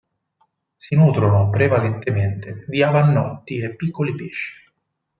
[0.79, 4.71] Si nutrono prevalentemente di avannotti e piccoli pesci.